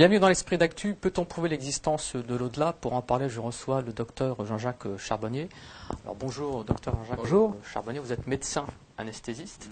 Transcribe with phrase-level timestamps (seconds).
[0.00, 0.94] Bienvenue dans l'esprit d'actu.
[0.94, 5.50] Peut-on prouver l'existence de l'au-delà Pour en parler, je reçois le docteur Jean-Jacques Charbonnier.
[6.04, 7.98] Alors bonjour, docteur Jean-Jacques Charbonnier.
[7.98, 8.64] Vous êtes médecin
[8.96, 9.68] anesthésiste.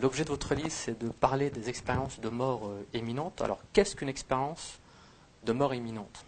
[0.00, 3.42] L'objet de votre livre, c'est de parler des expériences de mort euh, imminente.
[3.42, 4.78] Alors, qu'est-ce qu'une expérience
[5.44, 6.24] de mort imminente?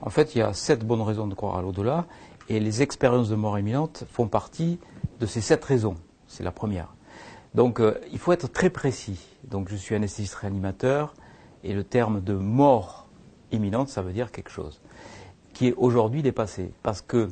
[0.00, 2.06] En fait, il y a sept bonnes raisons de croire à l'au-delà,
[2.48, 4.78] et les expériences de mort imminente font partie
[5.20, 5.96] de ces sept raisons.
[6.28, 6.94] C'est la première.
[7.54, 9.20] Donc, euh, il faut être très précis.
[9.44, 11.12] Donc, je suis anesthésiste réanimateur.
[11.64, 13.08] Et le terme de mort
[13.50, 14.80] imminente, ça veut dire quelque chose
[15.52, 16.72] qui est aujourd'hui dépassé.
[16.82, 17.28] Parce que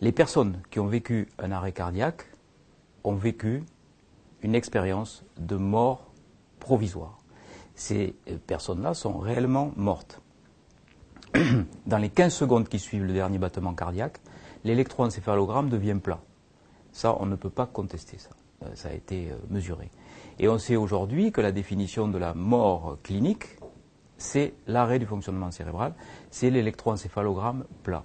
[0.00, 2.26] les personnes qui ont vécu un arrêt cardiaque
[3.04, 3.64] ont vécu
[4.42, 6.10] une expérience de mort
[6.58, 7.18] provisoire.
[7.74, 8.14] Ces
[8.46, 10.20] personnes-là sont réellement mortes.
[11.86, 14.18] Dans les 15 secondes qui suivent le dernier battement cardiaque,
[14.64, 16.20] l'électroencéphalogramme devient plat.
[16.92, 18.30] Ça, on ne peut pas contester ça.
[18.64, 19.90] Euh, ça a été euh, mesuré.
[20.42, 23.44] Et on sait aujourd'hui que la définition de la mort clinique,
[24.16, 25.92] c'est l'arrêt du fonctionnement cérébral,
[26.30, 28.04] c'est l'électroencéphalogramme plat.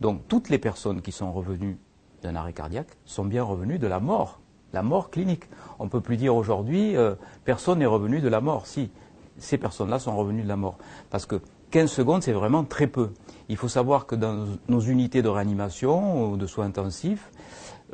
[0.00, 1.78] Donc toutes les personnes qui sont revenues
[2.22, 4.40] d'un arrêt cardiaque sont bien revenues de la mort,
[4.72, 5.44] la mort clinique.
[5.78, 8.66] On ne peut plus dire aujourd'hui euh, personne n'est revenu de la mort.
[8.66, 8.90] Si,
[9.38, 10.78] ces personnes-là sont revenues de la mort.
[11.10, 13.10] Parce que 15 secondes, c'est vraiment très peu.
[13.48, 17.30] Il faut savoir que dans nos unités de réanimation ou de soins intensifs,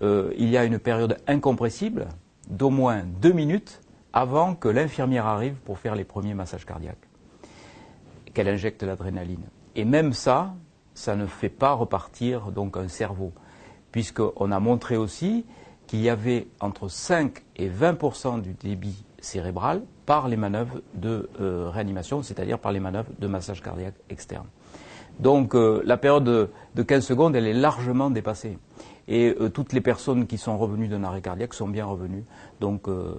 [0.02, 2.08] euh, il y a une période incompressible
[2.48, 3.80] d'au moins deux minutes
[4.12, 7.08] avant que l'infirmière arrive pour faire les premiers massages cardiaques,
[8.34, 9.44] qu'elle injecte l'adrénaline.
[9.74, 10.54] Et même ça,
[10.94, 13.32] ça ne fait pas repartir donc un cerveau,
[13.90, 15.46] puisqu'on a montré aussi
[15.86, 21.68] qu'il y avait entre 5 et 20% du débit cérébral par les manœuvres de euh,
[21.70, 24.46] réanimation, c'est-à-dire par les manœuvres de massage cardiaque externe.
[25.20, 28.58] Donc euh, la période de 15 secondes, elle est largement dépassée.
[29.08, 32.24] Et euh, toutes les personnes qui sont revenues d'un arrêt cardiaque sont bien revenues
[32.60, 33.14] donc euh,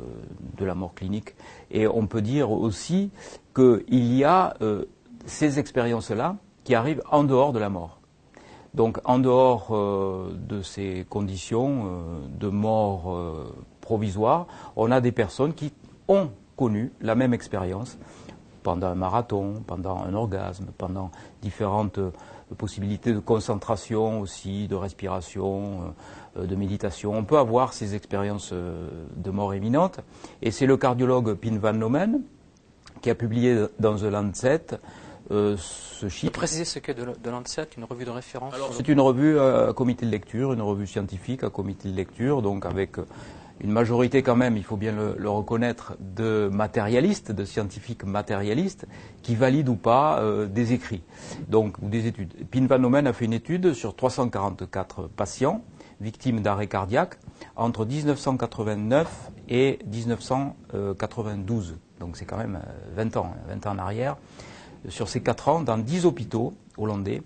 [0.57, 1.35] de la mort clinique.
[1.71, 3.11] Et on peut dire aussi
[3.55, 4.85] qu'il y a euh,
[5.25, 7.99] ces expériences-là qui arrivent en dehors de la mort.
[8.73, 9.67] Donc en dehors
[10.33, 11.91] de ces conditions
[12.27, 13.15] de mort
[13.81, 15.71] provisoire, on a des personnes qui
[16.07, 17.99] ont connu la même expérience
[18.63, 21.99] pendant un marathon, pendant un orgasme, pendant différentes
[22.53, 25.93] possibilités de concentration aussi, de respiration,
[26.37, 27.13] euh, de méditation.
[27.13, 29.99] On peut avoir ces expériences euh, de mort imminente.
[30.41, 32.21] Et c'est le cardiologue Pin Van Lomen
[33.01, 34.65] qui a publié dans The Lancet
[35.31, 36.31] euh, ce chiffre.
[36.31, 40.11] Préciser ce qu'est de, Lancet, une revue de référence C'est une revue à comité de
[40.11, 42.97] lecture, une revue scientifique à comité de lecture, donc avec
[43.61, 48.87] une majorité quand même, il faut bien le, reconnaître, de matérialistes, de scientifiques matérialistes,
[49.21, 51.03] qui valident ou pas euh, des écrits,
[51.47, 52.33] donc ou des études.
[52.49, 55.61] Pin Van Omen a fait une étude sur 344 patients
[56.01, 57.17] victimes d'arrêt cardiaque
[57.55, 61.77] entre 1989 et 1992.
[61.99, 62.59] Donc c'est quand même
[62.95, 64.17] 20 euh, ans, 20 ans en arrière.
[64.89, 67.21] Sur ces 4 ans, dans 10 hôpitaux hollandais,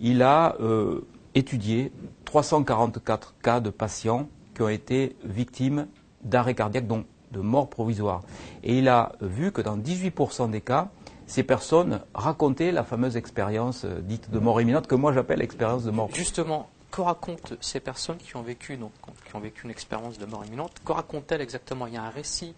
[0.00, 1.00] il a euh,
[1.34, 1.92] étudié
[2.24, 5.86] 344 cas de patients qui ont été victimes
[6.22, 8.22] d'arrêt cardiaque, donc de mort provisoire.
[8.62, 10.88] Et il a vu que dans 18% des cas,
[11.26, 15.84] ces personnes racontaient la fameuse expérience euh, dite de mort imminente que moi j'appelle expérience
[15.84, 16.10] de mort.
[16.12, 18.90] Justement, que racontent ces personnes qui ont vécu, donc,
[19.28, 20.72] qui ont vécu une expérience de mort imminente?
[20.84, 21.86] Que racontent-elles exactement?
[21.86, 22.54] Il y a un récit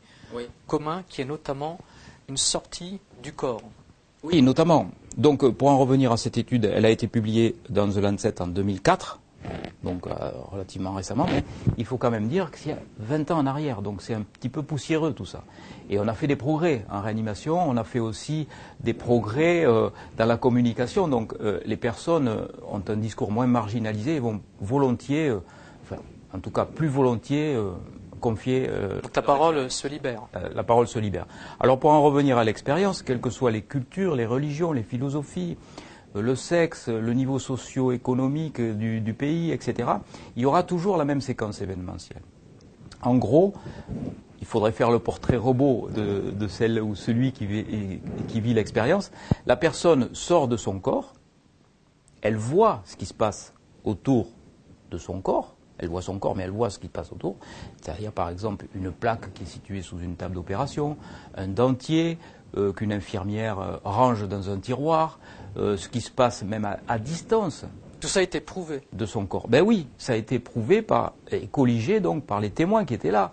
[0.66, 1.78] commun qui est notamment
[2.28, 3.62] une sortie du corps.
[4.22, 4.91] Oui, notamment.
[5.16, 8.41] Donc, euh, pour en revenir à cette étude, elle a été publiée dans The Lancet
[8.41, 9.20] en 2004
[9.84, 10.12] donc euh,
[10.50, 11.44] relativement récemment, mais
[11.76, 14.22] il faut quand même dire qu'il y a 20 ans en arrière, donc c'est un
[14.22, 15.43] petit peu poussiéreux tout ça.
[15.91, 18.47] Et on a fait des progrès en réanimation, on a fait aussi
[18.81, 22.31] des progrès euh, dans la communication, donc euh, les personnes
[22.71, 25.32] ont un discours moins marginalisé et vont volontiers,
[25.84, 26.00] enfin
[26.32, 27.56] en tout cas plus volontiers,
[28.21, 28.69] confier...
[29.03, 30.22] donc la parole se libère.
[30.54, 31.26] la parole se libère.
[31.59, 35.56] Alors pour en revenir à l'expérience, quelles que soient les cultures, les religions, les philosophies,
[36.14, 39.88] le sexe, le niveau socio-économique du, pays, etc.,
[40.36, 42.22] il y aura toujours la même séquence événementielle.
[43.03, 43.54] En gros,
[44.41, 49.10] il faudrait faire le portrait robot de, celle ou celui qui vit, l'expérience.
[49.47, 51.14] La personne sort de son corps,
[52.20, 53.54] elle voit ce qui se passe
[53.84, 54.28] autour
[54.91, 57.36] de son corps, elle voit son corps, mais elle voit ce qui se passe autour.
[57.80, 60.97] C'est-à-dire, par exemple, une plaque qui est située sous une table d'opération,
[61.34, 62.18] un dentier
[62.57, 65.19] euh, qu'une infirmière euh, range dans un tiroir,
[65.57, 67.65] euh, ce qui se passe même à, distance.
[68.01, 68.81] Tout ça a été prouvé.
[68.93, 69.49] De son corps.
[69.49, 73.10] Ben oui, ça a été prouvé par, et colligé donc par les témoins qui étaient
[73.10, 73.33] là.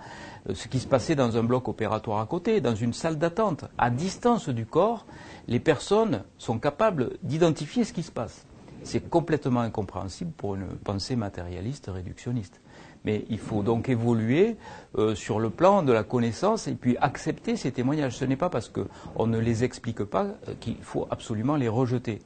[0.49, 3.65] Euh, ce qui se passait dans un bloc opératoire à côté, dans une salle d'attente,
[3.77, 5.05] à distance du corps,
[5.47, 8.45] les personnes sont capables d'identifier ce qui se passe.
[8.83, 12.61] C'est complètement incompréhensible pour une pensée matérialiste réductionniste.
[13.05, 14.57] Mais il faut donc évoluer
[14.97, 18.17] euh, sur le plan de la connaissance et puis accepter ces témoignages.
[18.17, 22.19] Ce n'est pas parce qu'on ne les explique pas euh, qu'il faut absolument les rejeter.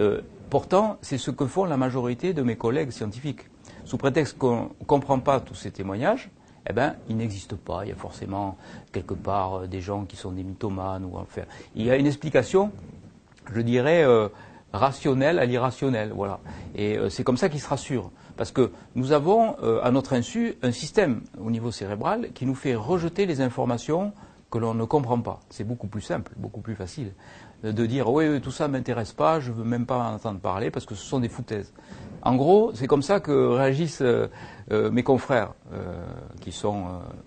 [0.00, 0.20] Euh,
[0.50, 3.48] pourtant, c'est ce que font la majorité de mes collègues scientifiques.
[3.84, 6.30] Sous prétexte qu'on ne comprend pas tous ces témoignages,
[6.68, 7.84] eh ben, ils n'existent pas.
[7.84, 8.56] Il y a forcément
[8.92, 11.42] quelque part des gens qui sont des mythomanes ou enfin.
[11.74, 12.70] Il y a une explication,
[13.52, 14.04] je dirais,
[14.72, 16.12] rationnelle à l'irrationnel.
[16.14, 16.40] Voilà.
[16.74, 18.10] Et c'est comme ça qu'ils se rassurent.
[18.36, 22.54] Parce que nous avons, euh, à notre insu, un système au niveau cérébral qui nous
[22.54, 24.12] fait rejeter les informations
[24.50, 25.40] que l'on ne comprend pas.
[25.50, 27.12] C'est beaucoup plus simple, beaucoup plus facile
[27.62, 30.40] de dire oui, tout ça ne m'intéresse pas, je ne veux même pas en entendre
[30.40, 31.72] parler parce que ce sont des foutaises.
[32.22, 34.26] En gros, c'est comme ça que réagissent euh,
[34.72, 35.54] euh, mes confrères
[36.40, 36.86] qui sont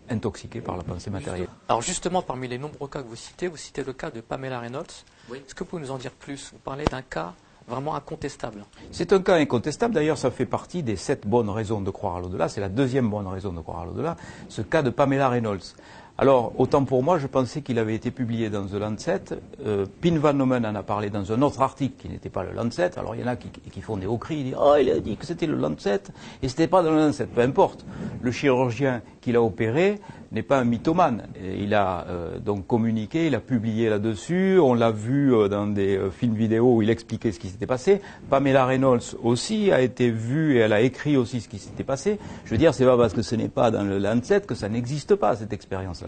[0.09, 1.47] intoxiqués par la pensée matérielle.
[1.68, 4.59] Alors justement, parmi les nombreux cas que vous citez, vous citez le cas de Pamela
[4.59, 5.06] Reynolds.
[5.33, 7.33] Est-ce que vous pouvez nous en dire plus Vous parlez d'un cas
[7.68, 8.63] vraiment incontestable.
[8.92, 9.94] C'est un cas incontestable.
[9.94, 12.48] D'ailleurs, ça fait partie des sept bonnes raisons de croire à l'au-delà.
[12.48, 14.18] C'est la deuxième bonne raison de croire à l'au-delà.
[14.50, 15.75] Ce cas de Pamela Reynolds.
[16.17, 19.21] Alors, autant pour moi, je pensais qu'il avait été publié dans The Lancet.
[19.65, 22.53] Euh, Pin Van Nomen en a parlé dans un autre article qui n'était pas le
[22.53, 22.97] Lancet.
[22.97, 25.00] Alors, il y en a qui, font des hauts cris, ils disent Oh, il a
[25.01, 26.03] dit que c'était le Lancet
[26.41, 27.25] et c'était pas dans le Lancet.
[27.25, 27.85] Peu importe.
[28.21, 30.00] Le chirurgien qui l'a opéré
[30.31, 31.23] n'est pas un mythomane.
[31.44, 34.57] il a euh, donc communiqué, il a publié là-dessus.
[34.57, 38.00] On l'a vu euh, dans des films vidéo où il expliquait ce qui s'était passé.
[38.29, 42.19] Pamela Reynolds aussi a été vue et elle a écrit aussi ce qui s'était passé.
[42.45, 44.69] Je veux dire, c'est pas parce que ce n'est pas dans le Lancet que ça
[44.69, 46.05] n'existe pas cette expérience-là.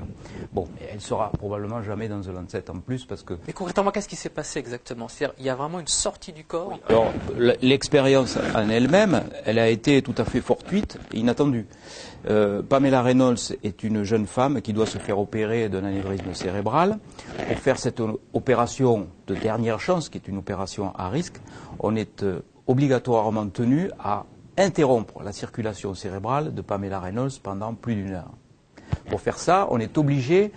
[0.53, 3.35] Bon, mais elle sera probablement jamais dans le Lancet en plus parce que.
[3.47, 5.07] Mais concrètement, qu'est-ce qui s'est passé exactement?
[5.07, 6.79] C'est-à-dire, il y a vraiment une sortie du corps?
[6.89, 7.11] Alors,
[7.61, 11.65] l'expérience en elle-même, elle a été tout à fait fortuite et inattendue.
[12.29, 16.97] Euh, Pamela Reynolds est une jeune femme qui doit se faire opérer d'un anévrisme cérébral.
[17.47, 18.01] Pour faire cette
[18.33, 21.39] opération de dernière chance, qui est une opération à risque,
[21.79, 24.25] on est euh, obligatoirement tenu à
[24.57, 28.31] interrompre la circulation cérébrale de Pamela Reynolds pendant plus d'une heure.
[29.09, 30.51] Pour faire ça, on est obligé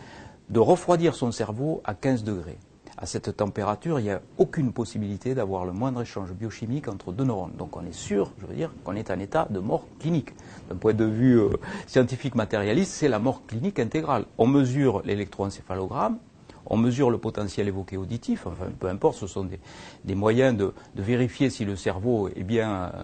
[0.48, 2.58] de refroidir son cerveau à 15 degrés
[3.00, 7.24] à cette température, il n'y a aucune possibilité d'avoir le moindre échange biochimique entre deux
[7.24, 7.54] neurones.
[7.56, 10.34] Donc on est sûr, je veux dire, qu'on est en état de mort clinique.
[10.68, 11.48] D'un point de vue euh,
[11.86, 14.26] scientifique matérialiste, c'est la mort clinique intégrale.
[14.36, 16.18] On mesure l'électroencéphalogramme,
[16.66, 19.48] on mesure le potentiel évoqué auditif, enfin peu importe, ce sont
[20.04, 23.02] des, moyens de, vérifier si le cerveau est bien euh,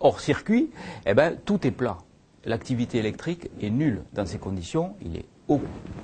[0.00, 0.70] hors circuit,
[1.04, 1.98] eh bien tout est plat.
[2.48, 4.02] L'activité électrique est nulle.
[4.12, 5.22] Dans ces conditions, il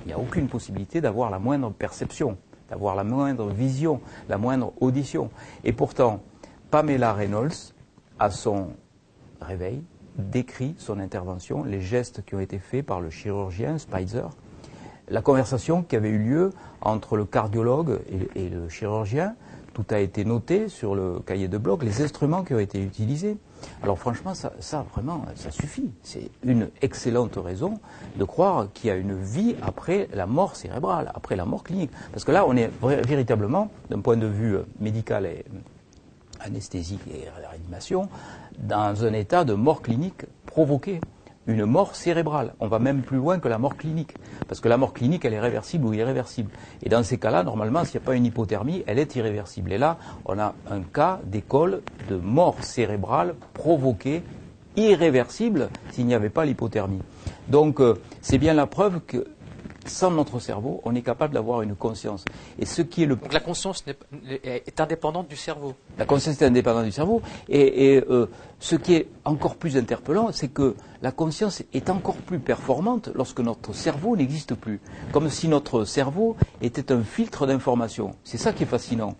[0.05, 2.37] n'y a aucune possibilité d'avoir la moindre perception
[2.69, 5.29] d'avoir la moindre vision, la moindre audition.
[5.63, 6.21] Et pourtant,
[6.71, 7.73] Pamela Reynolds,
[8.19, 8.69] à son
[9.41, 9.83] réveil,
[10.17, 14.27] décrit son intervention, les gestes qui ont été faits par le chirurgien Spicer,
[15.09, 16.49] la conversation qui avait eu lieu
[16.81, 17.99] entre le cardiologue
[18.35, 19.35] et, le chirurgien,
[19.73, 23.37] tout a été noté sur le cahier de bloc, les instruments qui ont été utilisés.
[23.83, 25.91] Alors franchement, ça, vraiment, ça suffit.
[26.03, 27.79] C'est une excellente raison
[28.15, 31.91] de croire qu'il y a une vie après la mort cérébrale, après la mort clinique.
[32.11, 35.45] Parce que là, on est véritablement, d'un point de vue médical et
[36.39, 38.09] anesthésique et réanimation,
[38.57, 41.01] dans un état de mort clinique provoquée
[41.47, 42.53] une mort cérébrale.
[42.59, 44.15] On va même plus loin que la mort clinique.
[44.47, 46.49] Parce que la mort clinique, elle est réversible ou irréversible.
[46.83, 49.71] Et dans ces cas-là, normalement, s'il n'y a pas une hypothermie, elle est irréversible.
[49.71, 54.23] Et là, on a un cas d'école de mort cérébrale provoquée,
[54.75, 57.01] irréversible, s'il n'y avait pas l'hypothermie.
[57.47, 59.27] Donc, euh, c'est bien la preuve que
[59.85, 62.25] sans notre cerveau, on est capable d'avoir une conscience.
[62.59, 63.15] Et ce qui est le...
[63.15, 63.83] Donc la conscience
[64.43, 65.75] est indépendante du cerveau.
[65.97, 67.21] La conscience est indépendante du cerveau.
[67.49, 68.27] Et, euh,
[68.59, 73.39] ce qui est encore plus interpellant, c'est que la conscience est encore plus performante lorsque
[73.39, 74.79] notre cerveau n'existe plus.
[75.11, 78.11] Comme si notre cerveau était un filtre d'information.
[78.23, 79.15] C'est ça qui est fascinant.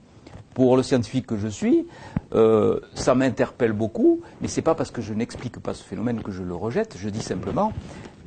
[0.53, 1.85] Pour le scientifique que je suis,
[2.33, 6.23] euh, ça m'interpelle beaucoup, mais ce n'est pas parce que je n'explique pas ce phénomène
[6.23, 6.95] que je le rejette.
[6.97, 7.73] Je dis simplement,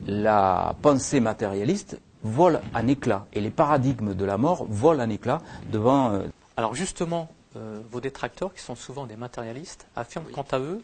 [0.07, 5.41] la pensée matérialiste volent en éclats et les paradigmes de la mort volent en éclats
[5.71, 6.13] devant.
[6.13, 10.83] Euh, Alors justement, euh, vos détracteurs, qui sont souvent des matérialistes, affirment quant à eux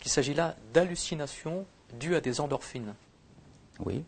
[0.00, 1.64] qu'il s'agit là d'hallucinations
[1.98, 2.94] dues à des endorphines.
[3.84, 4.02] Oui.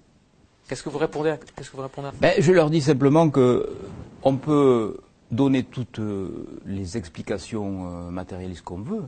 [0.68, 3.68] Qu'est-ce que vous répondez à, qu'est-ce que vous répondez ben, Je leur dis simplement que
[4.22, 4.96] on peut
[5.30, 9.04] donner toutes euh, les explications matérialistes qu'on veut.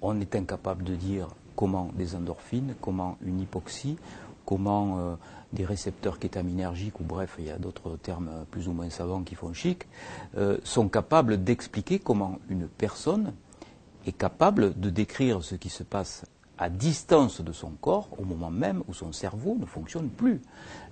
[0.00, 3.96] On est incapable de dire comment des endorphines, comment une hypoxie,
[4.44, 5.16] comment
[5.54, 9.34] des récepteurs kétaminergiques, ou bref, il y a d'autres termes plus ou moins savants qui
[9.34, 9.86] font chic,
[10.36, 13.32] euh, sont capables d'expliquer comment une personne
[14.06, 16.26] est capable de décrire ce qui se passe
[16.58, 20.40] à distance de son corps au moment même où son cerveau ne fonctionne plus.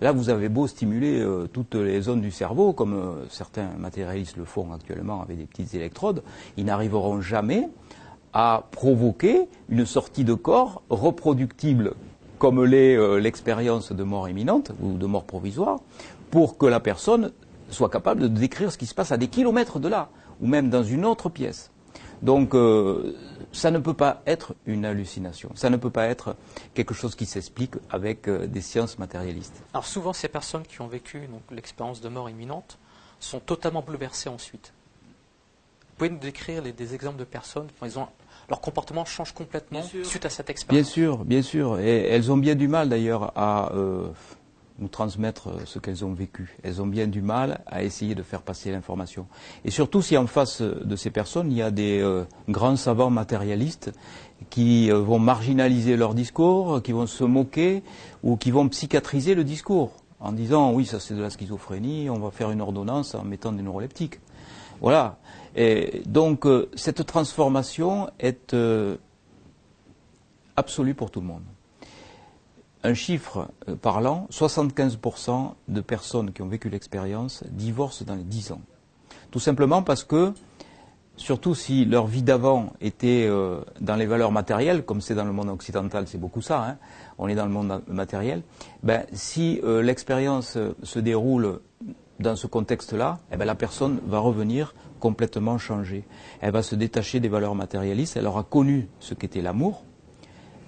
[0.00, 4.36] Là, vous avez beau stimuler euh, toutes les zones du cerveau, comme euh, certains matérialistes
[4.36, 6.22] le font actuellement avec des petites électrodes,
[6.56, 7.68] ils n'arriveront jamais
[8.32, 11.94] à provoquer une sortie de corps reproductible
[12.42, 15.78] comme l'est euh, l'expérience de mort imminente ou de mort provisoire,
[16.32, 17.30] pour que la personne
[17.70, 20.08] soit capable de décrire ce qui se passe à des kilomètres de là,
[20.40, 21.70] ou même dans une autre pièce.
[22.20, 23.14] Donc euh,
[23.52, 26.34] ça ne peut pas être une hallucination, ça ne peut pas être
[26.74, 29.62] quelque chose qui s'explique avec euh, des sciences matérialistes.
[29.72, 32.76] Alors souvent ces personnes qui ont vécu l'expérience de mort imminente
[33.20, 34.72] sont totalement bouleversées ensuite.
[36.02, 38.08] Vous pouvez nous décrire des exemples de personnes ils ont,
[38.50, 41.78] leur comportement change complètement suite à cette expérience Bien sûr, bien sûr.
[41.78, 44.08] Et elles ont bien du mal d'ailleurs à euh,
[44.80, 46.56] nous transmettre ce qu'elles ont vécu.
[46.64, 49.28] Elles ont bien du mal à essayer de faire passer l'information.
[49.64, 53.10] Et surtout si en face de ces personnes, il y a des euh, grands savants
[53.10, 53.92] matérialistes
[54.50, 57.84] qui euh, vont marginaliser leur discours, qui vont se moquer
[58.24, 62.18] ou qui vont psychiatriser le discours en disant oui, ça c'est de la schizophrénie, on
[62.18, 64.18] va faire une ordonnance en mettant des neuroleptiques.
[64.82, 65.18] Voilà.
[66.04, 68.54] Donc euh, cette transformation est
[70.56, 71.42] absolue pour tout le monde
[72.84, 78.52] un chiffre euh, parlant, 75% de personnes qui ont vécu l'expérience divorcent dans les 10
[78.52, 78.60] ans.
[79.30, 80.32] Tout simplement parce que,
[81.16, 85.32] surtout si leur vie d'avant était euh, dans les valeurs matérielles, comme c'est dans le
[85.32, 86.76] monde occidental, c'est beaucoup ça, hein,
[87.18, 88.42] on est dans le monde matériel,
[88.82, 91.60] ben, si euh, l'expérience se déroule
[92.22, 96.04] dans ce contexte-là, eh ben, la personne va revenir complètement changée.
[96.40, 99.84] Elle va se détacher des valeurs matérialistes, elle aura connu ce qu'était l'amour,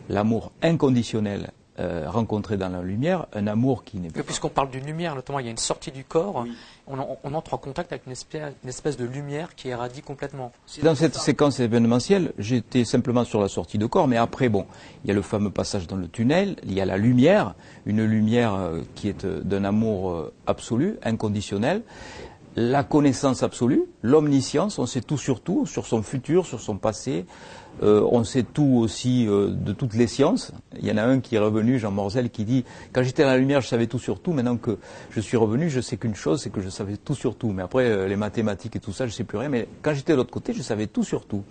[0.09, 4.23] l'amour inconditionnel euh, rencontrer dans la lumière un amour qui n'est pas.
[4.23, 6.45] Puisqu'on parle d'une lumière, notamment, il y a une sortie du corps,
[6.87, 10.53] on, entre en contact avec une espèce, de lumière qui irradie complètement.
[10.83, 14.67] Dans cette séquence événementielle, j'étais simplement sur la sortie de corps, mais après, bon,
[15.05, 17.55] il y a le fameux passage dans le tunnel, il y a la lumière,
[17.87, 21.83] une lumière euh, qui est euh, d'un amour absolu, inconditionnel
[22.57, 27.27] la connaissance absolue, l'omniscience, on sait tout sur tout, sur son futur, sur son passé,
[27.83, 30.53] euh, on sait tout aussi euh, de toutes les sciences.
[30.79, 33.27] Il y en a un qui est revenu, Jean Morzel, qui dit Quand j'étais à
[33.27, 34.33] la lumière, je savais tout sur tout.
[34.33, 34.79] Maintenant que
[35.11, 37.51] je suis revenu, je sais qu'une chose, c'est que je savais tout sur tout.
[37.51, 39.49] Mais après, euh, les mathématiques et tout ça, je sais plus rien.
[39.49, 41.43] Mais quand j'étais de l'autre côté, je savais tout sur tout.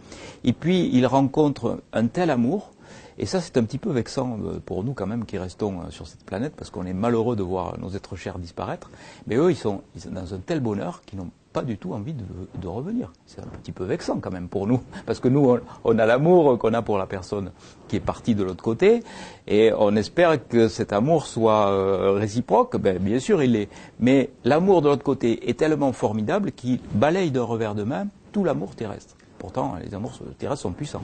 [0.43, 2.71] Et puis, il rencontre un tel amour.
[3.17, 6.23] Et ça, c'est un petit peu vexant pour nous quand même qui restons sur cette
[6.23, 8.89] planète, parce qu'on est malheureux de voir nos êtres chers disparaître.
[9.27, 11.93] Mais eux, ils sont, ils sont dans un tel bonheur qu'ils n'ont pas du tout
[11.93, 13.13] envie de, revenir.
[13.27, 16.57] C'est un petit peu vexant quand même pour nous, parce que nous, on, a l'amour
[16.57, 17.51] qu'on a pour la personne
[17.87, 19.03] qui est partie de l'autre côté,
[19.47, 22.77] et on espère que cet amour soit euh, réciproque.
[22.77, 23.69] Ben, bien sûr, il l'est.
[23.99, 28.43] Mais l'amour de l'autre côté est tellement formidable qu'il balaye d'un revers de main tout
[28.43, 29.15] l'amour terrestre.
[29.37, 31.01] Pourtant, les amours terrestres sont puissants.